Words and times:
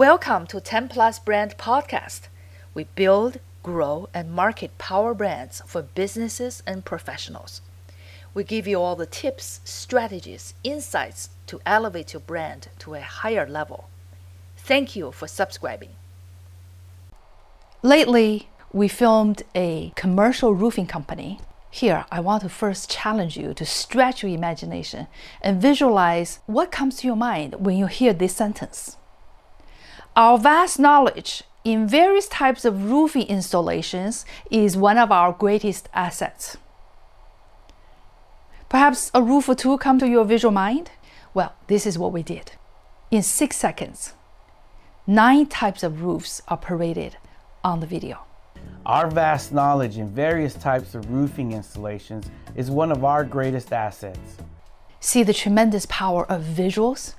Welcome 0.00 0.46
to 0.46 0.62
10 0.62 0.88
Plus 0.88 1.18
Brand 1.18 1.58
Podcast. 1.58 2.28
We 2.72 2.84
build, 2.84 3.38
grow, 3.62 4.08
and 4.14 4.32
market 4.32 4.78
power 4.78 5.12
brands 5.12 5.60
for 5.66 5.82
businesses 5.82 6.62
and 6.66 6.86
professionals. 6.86 7.60
We 8.32 8.42
give 8.44 8.66
you 8.66 8.80
all 8.80 8.96
the 8.96 9.04
tips, 9.04 9.60
strategies, 9.62 10.54
insights 10.64 11.28
to 11.48 11.60
elevate 11.66 12.14
your 12.14 12.20
brand 12.20 12.68
to 12.78 12.94
a 12.94 13.02
higher 13.02 13.46
level. 13.46 13.90
Thank 14.56 14.96
you 14.96 15.12
for 15.12 15.28
subscribing. 15.28 15.90
Lately, 17.82 18.48
we 18.72 18.88
filmed 18.88 19.42
a 19.54 19.92
commercial 19.96 20.54
roofing 20.54 20.86
company. 20.86 21.40
Here, 21.70 22.06
I 22.10 22.20
want 22.20 22.42
to 22.44 22.48
first 22.48 22.90
challenge 22.90 23.36
you 23.36 23.52
to 23.52 23.66
stretch 23.66 24.22
your 24.22 24.32
imagination 24.32 25.08
and 25.42 25.60
visualize 25.60 26.38
what 26.46 26.72
comes 26.72 26.96
to 27.00 27.06
your 27.06 27.16
mind 27.16 27.56
when 27.56 27.76
you 27.76 27.86
hear 27.86 28.14
this 28.14 28.34
sentence. 28.34 28.96
Our 30.16 30.38
vast 30.38 30.80
knowledge 30.80 31.44
in 31.62 31.86
various 31.86 32.26
types 32.26 32.64
of 32.64 32.90
roofing 32.90 33.28
installations 33.28 34.26
is 34.50 34.76
one 34.76 34.98
of 34.98 35.12
our 35.12 35.32
greatest 35.32 35.88
assets. 35.94 36.56
Perhaps 38.68 39.12
a 39.14 39.22
roof 39.22 39.48
or 39.48 39.54
two 39.54 39.78
come 39.78 40.00
to 40.00 40.08
your 40.08 40.24
visual 40.24 40.50
mind? 40.50 40.90
Well, 41.32 41.54
this 41.68 41.86
is 41.86 41.96
what 41.96 42.12
we 42.12 42.24
did. 42.24 42.52
In 43.12 43.22
six 43.22 43.56
seconds, 43.56 44.14
nine 45.06 45.46
types 45.46 45.84
of 45.84 46.02
roofs 46.02 46.42
are 46.48 46.58
paraded 46.58 47.16
on 47.62 47.78
the 47.78 47.86
video. 47.86 48.18
Our 48.84 49.08
vast 49.08 49.52
knowledge 49.52 49.96
in 49.96 50.08
various 50.08 50.54
types 50.54 50.96
of 50.96 51.08
roofing 51.08 51.52
installations 51.52 52.28
is 52.56 52.68
one 52.68 52.90
of 52.90 53.04
our 53.04 53.22
greatest 53.22 53.72
assets. 53.72 54.38
See 54.98 55.22
the 55.22 55.34
tremendous 55.34 55.86
power 55.86 56.26
of 56.26 56.42
visuals? 56.42 57.14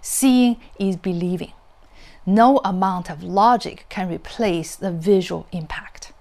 Seeing 0.00 0.58
is 0.78 0.96
believing. 0.96 1.52
No 2.30 2.60
amount 2.64 3.10
of 3.10 3.24
logic 3.24 3.86
can 3.88 4.08
replace 4.08 4.76
the 4.76 4.92
visual 4.92 5.48
impact. 5.50 6.12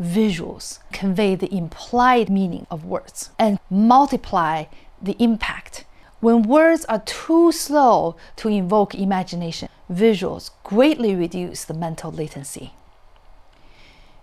Visuals 0.00 0.78
convey 0.92 1.34
the 1.34 1.52
implied 1.52 2.30
meaning 2.30 2.64
of 2.70 2.84
words 2.84 3.30
and 3.40 3.58
multiply 3.68 4.66
the 5.02 5.16
impact. 5.18 5.84
When 6.20 6.44
words 6.44 6.84
are 6.84 7.00
too 7.00 7.50
slow 7.50 8.14
to 8.36 8.46
invoke 8.46 8.94
imagination, 8.94 9.68
visuals 9.90 10.52
greatly 10.62 11.16
reduce 11.16 11.64
the 11.64 11.74
mental 11.74 12.12
latency. 12.12 12.74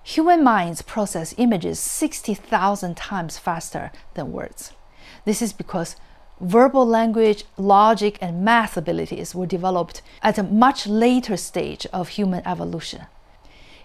Human 0.03 0.41
minds 0.41 0.81
process 0.81 1.35
images 1.37 1.81
60,000 1.81 2.95
times 2.95 3.37
faster 3.37 3.91
than 4.13 4.31
words. 4.31 4.71
This 5.25 5.41
is 5.41 5.51
because 5.51 5.97
verbal 6.41 6.85
language, 6.85 7.43
logic, 7.57 8.17
and 8.21 8.43
math 8.43 8.77
abilities 8.77 9.35
were 9.35 9.45
developed 9.45 10.01
at 10.21 10.37
a 10.37 10.43
much 10.43 10.87
later 10.87 11.37
stage 11.37 11.85
of 11.93 12.09
human 12.09 12.45
evolution. 12.45 13.07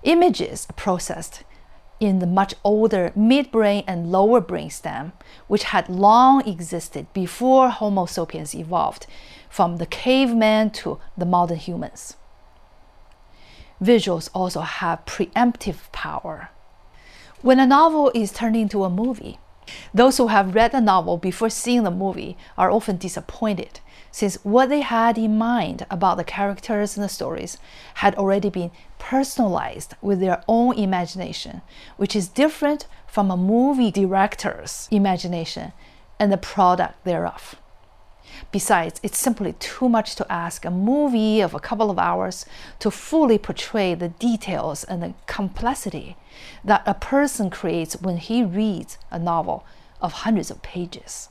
Images 0.02 0.66
processed 0.76 1.42
in 2.00 2.18
the 2.18 2.26
much 2.26 2.54
older 2.64 3.12
midbrain 3.16 3.84
and 3.86 4.10
lower 4.10 4.40
brainstem, 4.40 5.12
which 5.46 5.64
had 5.64 5.88
long 5.88 6.46
existed 6.46 7.06
before 7.12 7.70
Homo 7.70 8.06
sapiens 8.06 8.54
evolved 8.54 9.06
from 9.48 9.76
the 9.76 9.86
caveman 9.86 10.70
to 10.70 11.00
the 11.16 11.24
modern 11.24 11.56
humans. 11.56 12.16
Visuals 13.82 14.28
also 14.34 14.60
have 14.60 15.04
preemptive 15.04 15.90
power. 15.92 16.50
When 17.42 17.60
a 17.60 17.66
novel 17.66 18.10
is 18.14 18.32
turned 18.32 18.56
into 18.56 18.84
a 18.84 18.90
movie, 18.90 19.38
those 19.94 20.18
who 20.18 20.26
have 20.26 20.56
read 20.56 20.72
the 20.72 20.80
novel 20.80 21.16
before 21.16 21.48
seeing 21.48 21.84
the 21.84 21.90
movie 21.90 22.36
are 22.58 22.70
often 22.70 22.96
disappointed, 22.96 23.78
since 24.10 24.34
what 24.44 24.68
they 24.68 24.80
had 24.80 25.16
in 25.16 25.38
mind 25.38 25.86
about 25.88 26.16
the 26.16 26.24
characters 26.24 26.96
and 26.96 27.04
the 27.04 27.08
stories 27.08 27.58
had 27.94 28.14
already 28.16 28.50
been 28.50 28.72
personalized 28.98 29.94
with 30.02 30.18
their 30.18 30.42
own 30.48 30.76
imagination, 30.76 31.62
which 31.96 32.16
is 32.16 32.26
different 32.26 32.88
from 33.06 33.30
a 33.30 33.36
movie 33.36 33.92
director's 33.92 34.88
imagination 34.90 35.72
and 36.18 36.32
the 36.32 36.36
product 36.36 37.04
thereof. 37.04 37.54
Besides, 38.50 39.00
it's 39.04 39.18
simply 39.18 39.52
too 39.54 39.88
much 39.88 40.16
to 40.16 40.32
ask 40.32 40.64
a 40.64 40.70
movie 40.70 41.40
of 41.40 41.54
a 41.54 41.60
couple 41.60 41.88
of 41.88 42.00
hours 42.00 42.46
to 42.80 42.90
fully 42.90 43.38
portray 43.38 43.94
the 43.94 44.08
details 44.08 44.82
and 44.82 45.02
the 45.02 45.14
complexity 45.26 46.16
that 46.64 46.82
a 46.84 46.94
person 46.94 47.48
creates 47.48 48.00
when 48.00 48.16
he 48.16 48.42
reads 48.42 48.98
a 49.12 49.20
novel 49.20 49.64
of 50.04 50.12
hundreds 50.12 50.50
of 50.52 50.62
pages. 50.62 51.30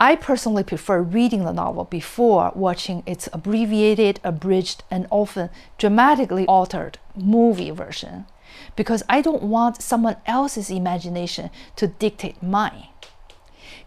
I 0.00 0.16
personally 0.16 0.64
prefer 0.64 1.00
reading 1.00 1.44
the 1.44 1.52
novel 1.52 1.84
before 1.84 2.50
watching 2.54 3.04
its 3.06 3.28
abbreviated, 3.32 4.18
abridged, 4.24 4.82
and 4.90 5.06
often 5.10 5.50
dramatically 5.78 6.46
altered 6.46 6.98
movie 7.14 7.70
version 7.70 8.26
because 8.74 9.04
I 9.08 9.20
don't 9.20 9.44
want 9.44 9.80
someone 9.80 10.16
else's 10.26 10.70
imagination 10.70 11.50
to 11.76 11.86
dictate 11.86 12.42
mine 12.42 12.88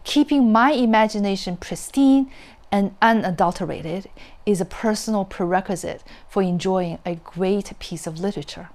keeping 0.04 0.52
my 0.52 0.72
imagination 0.72 1.58
pristine 1.58 2.32
and 2.72 2.96
unadulterated 3.02 4.10
is 4.46 4.62
a 4.62 4.66
personal 4.66 5.26
prerequisite 5.26 6.04
for 6.28 6.42
enjoying 6.42 7.00
a 7.06 7.16
great 7.16 7.78
piece 7.80 8.08
of 8.08 8.20
literature. 8.20 8.70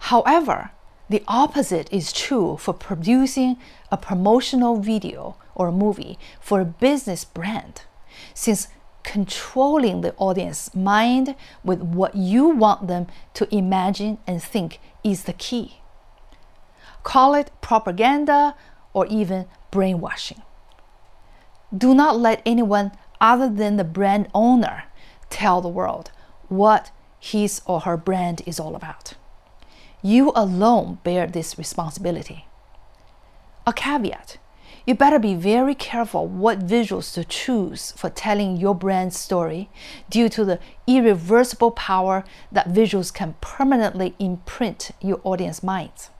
However, 0.00 0.70
the 1.10 1.24
opposite 1.26 1.92
is 1.92 2.12
true 2.12 2.56
for 2.56 2.72
producing 2.72 3.56
a 3.90 3.96
promotional 3.96 4.76
video 4.76 5.36
or 5.56 5.72
movie 5.72 6.16
for 6.40 6.60
a 6.60 6.64
business 6.64 7.24
brand, 7.24 7.82
since 8.32 8.68
controlling 9.02 10.02
the 10.02 10.14
audience's 10.18 10.72
mind 10.72 11.34
with 11.64 11.80
what 11.80 12.14
you 12.14 12.48
want 12.48 12.86
them 12.86 13.08
to 13.34 13.52
imagine 13.52 14.18
and 14.24 14.40
think 14.40 14.78
is 15.02 15.24
the 15.24 15.32
key. 15.32 15.80
Call 17.02 17.34
it 17.34 17.50
propaganda 17.60 18.54
or 18.92 19.04
even 19.06 19.46
brainwashing. 19.72 20.42
Do 21.76 21.92
not 21.92 22.20
let 22.20 22.40
anyone 22.46 22.92
other 23.20 23.48
than 23.48 23.76
the 23.76 23.84
brand 23.84 24.28
owner 24.32 24.84
tell 25.28 25.60
the 25.60 25.68
world 25.68 26.12
what 26.48 26.92
his 27.18 27.62
or 27.66 27.80
her 27.80 27.96
brand 27.96 28.42
is 28.46 28.60
all 28.60 28.76
about. 28.76 29.14
You 30.02 30.32
alone 30.34 30.98
bear 31.04 31.26
this 31.26 31.58
responsibility. 31.58 32.46
A 33.66 33.72
caveat 33.72 34.38
you 34.86 34.94
better 34.94 35.18
be 35.18 35.34
very 35.34 35.74
careful 35.74 36.26
what 36.26 36.66
visuals 36.66 37.12
to 37.14 37.24
choose 37.24 37.92
for 37.92 38.08
telling 38.08 38.56
your 38.56 38.74
brand's 38.74 39.18
story 39.18 39.68
due 40.08 40.28
to 40.30 40.44
the 40.44 40.58
irreversible 40.86 41.70
power 41.70 42.24
that 42.50 42.68
visuals 42.68 43.12
can 43.12 43.34
permanently 43.40 44.14
imprint 44.18 44.90
your 45.00 45.20
audience 45.22 45.62
minds. 45.62 46.10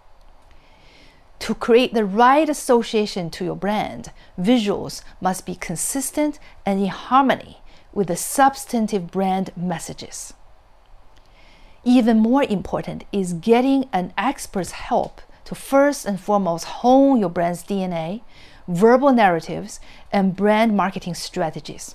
To 1.41 1.55
create 1.55 1.95
the 1.95 2.05
right 2.05 2.49
association 2.49 3.31
to 3.31 3.45
your 3.45 3.57
brand, 3.57 4.13
visuals 4.39 5.03
must 5.21 5.47
be 5.47 5.55
consistent 5.55 6.39
and 6.67 6.81
in 6.81 6.89
harmony 6.89 7.59
with 7.95 8.09
the 8.09 8.17
substantive 8.17 9.11
brand 9.11 9.51
messages. 9.57 10.35
Even 11.85 12.19
more 12.19 12.43
important 12.43 13.05
is 13.11 13.33
getting 13.33 13.89
an 13.93 14.13
expert's 14.19 14.73
help 14.73 15.23
to 15.45 15.55
first 15.55 16.05
and 16.05 16.21
foremost 16.21 16.67
hone 16.67 17.19
your 17.19 17.31
brand's 17.31 17.63
DNA, 17.63 18.21
verbal 18.69 19.13
narratives, 19.13 19.81
and 20.13 20.37
brand 20.37 20.77
marketing 20.77 21.15
strategies. 21.15 21.95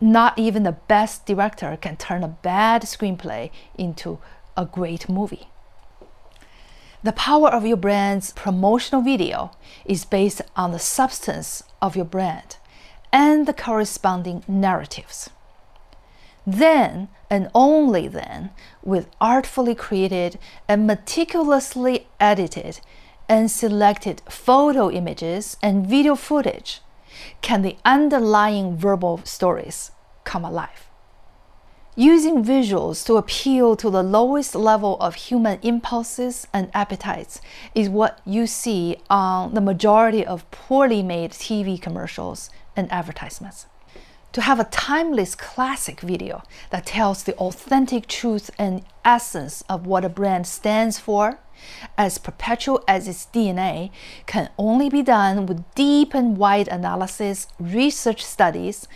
Not 0.00 0.38
even 0.38 0.62
the 0.62 0.72
best 0.72 1.26
director 1.26 1.76
can 1.76 1.96
turn 1.96 2.24
a 2.24 2.28
bad 2.28 2.82
screenplay 2.82 3.50
into 3.76 4.18
a 4.56 4.64
great 4.64 5.08
movie. 5.08 5.48
The 7.02 7.12
power 7.12 7.50
of 7.50 7.66
your 7.66 7.76
brand's 7.76 8.32
promotional 8.32 9.02
video 9.02 9.52
is 9.84 10.06
based 10.06 10.40
on 10.56 10.72
the 10.72 10.78
substance 10.78 11.62
of 11.82 11.96
your 11.96 12.06
brand 12.06 12.56
and 13.12 13.46
the 13.46 13.52
corresponding 13.52 14.42
narratives. 14.48 15.30
Then, 16.46 17.08
and 17.28 17.50
only 17.54 18.06
then, 18.06 18.50
with 18.84 19.08
artfully 19.20 19.74
created 19.74 20.38
and 20.68 20.86
meticulously 20.86 22.06
edited 22.20 22.80
and 23.28 23.50
selected 23.50 24.22
photo 24.28 24.88
images 24.88 25.56
and 25.60 25.86
video 25.86 26.14
footage, 26.14 26.80
can 27.42 27.62
the 27.62 27.76
underlying 27.84 28.76
verbal 28.76 29.20
stories 29.24 29.90
come 30.22 30.44
alive. 30.44 30.88
Using 31.96 32.44
visuals 32.44 33.04
to 33.06 33.16
appeal 33.16 33.74
to 33.76 33.88
the 33.88 34.02
lowest 34.02 34.54
level 34.54 34.98
of 35.00 35.14
human 35.14 35.58
impulses 35.62 36.46
and 36.52 36.70
appetites 36.74 37.40
is 37.74 37.88
what 37.88 38.20
you 38.26 38.46
see 38.46 38.98
on 39.08 39.54
the 39.54 39.62
majority 39.62 40.24
of 40.24 40.48
poorly 40.50 41.02
made 41.02 41.32
TV 41.32 41.80
commercials 41.80 42.50
and 42.76 42.92
advertisements. 42.92 43.66
To 44.32 44.42
have 44.42 44.60
a 44.60 44.64
timeless 44.64 45.34
classic 45.34 46.00
video 46.00 46.42
that 46.70 46.86
tells 46.86 47.22
the 47.22 47.34
authentic 47.36 48.06
truth 48.06 48.50
and 48.58 48.84
essence 49.04 49.64
of 49.68 49.86
what 49.86 50.04
a 50.04 50.10
brand 50.10 50.46
stands 50.46 50.98
for, 50.98 51.38
as 51.96 52.18
perpetual 52.18 52.84
as 52.86 53.08
its 53.08 53.26
DNA, 53.32 53.90
can 54.26 54.50
only 54.58 54.90
be 54.90 55.02
done 55.02 55.46
with 55.46 55.64
deep 55.74 56.12
and 56.12 56.36
wide 56.36 56.68
analysis, 56.68 57.46
research 57.58 58.22
studies, 58.22 58.86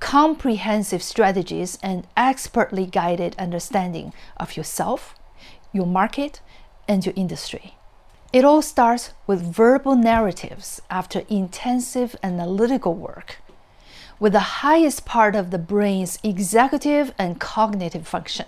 comprehensive 0.00 1.02
strategies 1.02 1.78
and 1.82 2.06
expertly 2.16 2.84
guided 2.84 3.34
understanding 3.38 4.12
of 4.36 4.56
yourself, 4.56 5.14
your 5.72 5.86
market, 5.86 6.40
and 6.86 7.06
your 7.06 7.14
industry. 7.16 7.74
It 8.32 8.44
all 8.44 8.62
starts 8.62 9.12
with 9.26 9.42
verbal 9.42 9.96
narratives 9.96 10.80
after 10.90 11.22
intensive 11.28 12.14
analytical 12.22 12.94
work, 12.94 13.38
with 14.20 14.34
the 14.34 14.60
highest 14.60 15.06
part 15.06 15.34
of 15.34 15.50
the 15.50 15.58
brain's 15.58 16.18
executive 16.22 17.12
and 17.18 17.40
cognitive 17.40 18.06
function. 18.06 18.44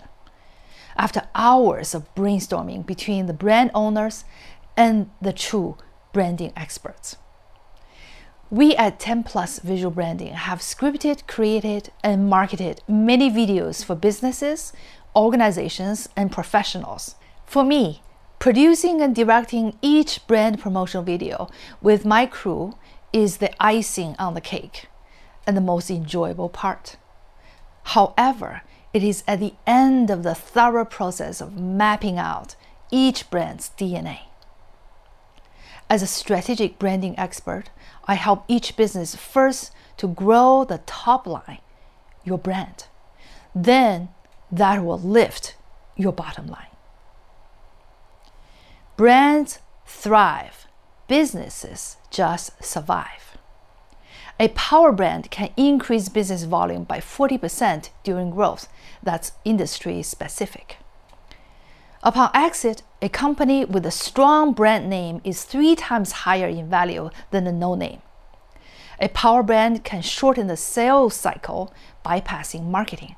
After 0.96 1.22
hours 1.34 1.94
of 1.94 2.14
brainstorming 2.14 2.84
between 2.84 3.24
the 3.24 3.32
brand 3.32 3.70
owners 3.74 4.24
and 4.76 5.10
the 5.20 5.32
true 5.32 5.78
branding 6.12 6.52
experts. 6.54 7.16
We 8.50 8.76
at 8.76 9.00
10 9.00 9.24
Plus 9.24 9.60
Visual 9.60 9.90
Branding 9.90 10.34
have 10.34 10.58
scripted, 10.58 11.26
created, 11.26 11.90
and 12.04 12.28
marketed 12.28 12.82
many 12.86 13.30
videos 13.30 13.82
for 13.82 13.94
businesses, 13.94 14.74
organizations, 15.16 16.10
and 16.14 16.30
professionals. 16.30 17.14
For 17.46 17.64
me, 17.64 18.02
producing 18.38 19.00
and 19.00 19.14
directing 19.14 19.78
each 19.80 20.26
brand 20.26 20.60
promotional 20.60 21.02
video 21.02 21.48
with 21.80 22.04
my 22.04 22.26
crew 22.26 22.74
is 23.10 23.38
the 23.38 23.50
icing 23.62 24.14
on 24.18 24.34
the 24.34 24.40
cake 24.42 24.88
and 25.46 25.56
the 25.56 25.60
most 25.60 25.90
enjoyable 25.90 26.48
part. 26.48 26.96
However, 27.84 28.62
it 28.92 29.02
is 29.02 29.24
at 29.26 29.40
the 29.40 29.54
end 29.66 30.10
of 30.10 30.22
the 30.22 30.34
thorough 30.34 30.84
process 30.84 31.40
of 31.40 31.56
mapping 31.56 32.18
out 32.18 32.54
each 32.90 33.30
brand's 33.30 33.70
DNA. 33.76 34.20
As 35.88 36.02
a 36.02 36.06
strategic 36.06 36.78
branding 36.78 37.18
expert, 37.18 37.70
I 38.06 38.14
help 38.14 38.44
each 38.48 38.76
business 38.76 39.14
first 39.14 39.72
to 39.98 40.08
grow 40.08 40.64
the 40.64 40.78
top 40.86 41.26
line, 41.26 41.60
your 42.24 42.38
brand. 42.38 42.86
Then 43.54 44.08
that 44.50 44.84
will 44.84 44.98
lift 44.98 45.56
your 45.96 46.12
bottom 46.12 46.46
line. 46.46 46.66
Brands 48.96 49.58
thrive, 49.86 50.66
businesses 51.08 51.96
just 52.10 52.62
survive. 52.62 53.31
A 54.42 54.48
power 54.48 54.90
brand 54.90 55.30
can 55.30 55.50
increase 55.56 56.08
business 56.08 56.42
volume 56.42 56.82
by 56.82 56.98
40% 56.98 57.90
during 58.02 58.32
growth. 58.32 58.66
That's 59.00 59.30
industry 59.44 60.02
specific. 60.02 60.78
Upon 62.02 62.28
exit, 62.34 62.82
a 63.00 63.08
company 63.08 63.64
with 63.64 63.86
a 63.86 63.92
strong 63.92 64.52
brand 64.52 64.90
name 64.90 65.20
is 65.22 65.44
three 65.44 65.76
times 65.76 66.26
higher 66.26 66.48
in 66.48 66.68
value 66.68 67.10
than 67.30 67.46
a 67.46 67.52
no 67.52 67.76
name. 67.76 68.02
A 68.98 69.10
power 69.10 69.44
brand 69.44 69.84
can 69.84 70.02
shorten 70.02 70.48
the 70.48 70.56
sales 70.56 71.14
cycle, 71.14 71.72
bypassing 72.04 72.64
marketing. 72.64 73.14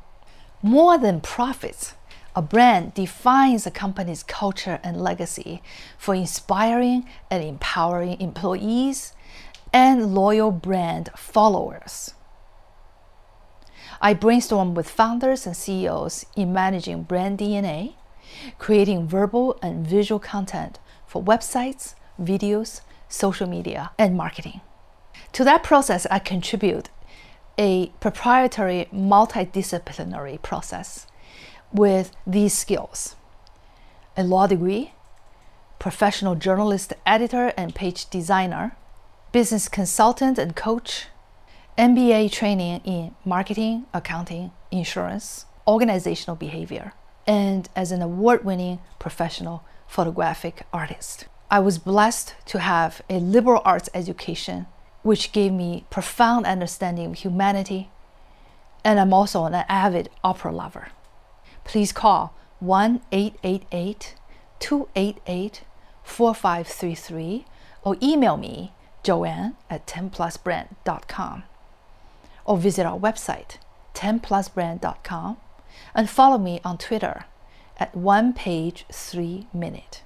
More 0.60 0.98
than 0.98 1.22
profits, 1.22 1.94
a 2.36 2.42
brand 2.42 2.92
defines 2.92 3.66
a 3.66 3.70
company's 3.70 4.22
culture 4.22 4.78
and 4.82 5.00
legacy 5.00 5.62
for 5.96 6.14
inspiring 6.14 7.08
and 7.30 7.42
empowering 7.42 8.20
employees 8.20 9.14
and 9.74 10.14
loyal 10.14 10.52
brand 10.52 11.10
followers. 11.16 12.14
I 14.00 14.14
brainstorm 14.14 14.72
with 14.74 14.88
founders 14.88 15.46
and 15.46 15.56
CEOs 15.56 16.26
in 16.36 16.52
managing 16.52 17.02
brand 17.02 17.40
DNA, 17.40 17.94
creating 18.58 19.08
verbal 19.08 19.58
and 19.62 19.84
visual 19.84 20.20
content 20.20 20.78
for 21.06 21.22
websites, 21.22 21.96
videos, 22.20 22.82
social 23.08 23.48
media, 23.48 23.90
and 23.98 24.16
marketing. 24.16 24.60
To 25.32 25.42
that 25.42 25.64
process, 25.64 26.06
I 26.08 26.20
contribute 26.20 26.90
a 27.58 27.88
proprietary 27.98 28.88
multidisciplinary 28.94 30.40
process 30.40 31.08
with 31.72 32.12
these 32.24 32.56
skills 32.56 33.16
a 34.16 34.22
law 34.22 34.46
degree, 34.46 34.92
professional 35.80 36.36
journalist, 36.36 36.92
editor, 37.04 37.52
and 37.56 37.74
page 37.74 38.08
designer, 38.10 38.76
business 39.34 39.68
consultant 39.68 40.38
and 40.38 40.54
coach, 40.54 41.06
MBA 41.76 42.30
training 42.30 42.80
in 42.84 43.12
marketing, 43.24 43.84
accounting, 43.92 44.52
insurance, 44.70 45.46
organizational 45.66 46.36
behavior, 46.36 46.92
and 47.26 47.68
as 47.74 47.90
an 47.90 48.00
award 48.00 48.44
winning 48.44 48.78
professional 49.00 49.64
photographic 49.88 50.62
artist. 50.72 51.26
I 51.50 51.58
was 51.58 51.78
blessed 51.78 52.36
to 52.46 52.60
have 52.60 53.02
a 53.10 53.18
liberal 53.18 53.60
arts 53.64 53.88
education, 53.92 54.66
which 55.02 55.32
gave 55.32 55.50
me 55.50 55.84
profound 55.90 56.46
understanding 56.46 57.06
of 57.06 57.14
humanity, 57.16 57.90
and 58.84 59.00
I'm 59.00 59.12
also 59.12 59.46
an 59.46 59.54
avid 59.68 60.10
opera 60.22 60.52
lover. 60.52 60.92
Please 61.64 61.90
call 61.90 62.36
1 62.60 63.00
888 63.10 64.14
288 64.60 65.62
4533 66.04 67.46
or 67.82 67.96
email 68.00 68.36
me 68.36 68.72
joanne 69.04 69.54
at 69.70 69.86
10plusbrand.com 69.86 71.44
or 72.44 72.58
visit 72.58 72.84
our 72.84 72.98
website 72.98 73.58
10plusbrand.com 73.94 75.36
and 75.94 76.10
follow 76.10 76.38
me 76.38 76.60
on 76.64 76.76
Twitter 76.76 77.26
at 77.78 77.96
one 77.96 78.32
page 78.32 78.84
three 78.92 79.46
minute. 79.52 80.02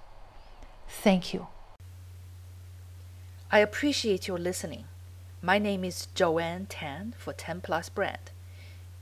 Thank 0.88 1.32
you. 1.34 1.48
I 3.50 3.60
appreciate 3.60 4.28
your 4.28 4.36
listening. 4.38 4.84
My 5.40 5.58
name 5.58 5.82
is 5.84 6.08
Joanne 6.14 6.66
Tan 6.66 7.14
for 7.16 7.32
10 7.32 7.62
Plus 7.62 7.88
Brand. 7.88 8.30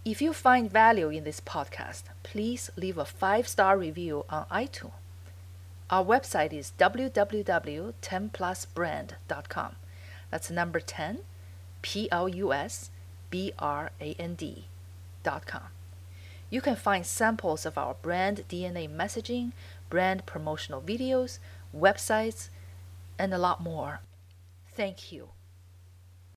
If 0.05 0.23
you 0.23 0.33
find 0.33 0.71
value 0.71 1.09
in 1.09 1.25
this 1.25 1.41
podcast, 1.41 2.05
please 2.23 2.71
leave 2.77 2.99
a 2.99 3.05
five 3.05 3.49
star 3.49 3.77
review 3.77 4.25
on 4.29 4.45
iTunes. 4.47 4.93
Our 5.91 6.05
website 6.05 6.53
is 6.53 6.73
www.10plusbrand.com. 6.79 9.77
That's 10.31 10.51
number 10.51 10.81
10, 10.81 11.21
P 11.83 12.09
L 12.11 12.29
U 12.29 12.53
S 12.53 12.91
B 13.31 13.53
R 13.59 13.91
A 14.01 14.15
N 14.19 14.35
D.com. 14.35 15.63
You 16.49 16.61
can 16.61 16.77
find 16.77 17.05
samples 17.05 17.67
of 17.67 17.77
our 17.77 17.95
brand 17.95 18.45
DNA 18.49 18.89
messaging, 18.89 19.53
brand 19.91 20.27
promotional 20.27 20.81
videos, 20.81 21.39
websites, 21.77 22.49
and 23.19 23.35
a 23.35 23.39
lot 23.39 23.63
more. 23.63 24.01
Thank 24.75 25.11
you. 25.11 25.31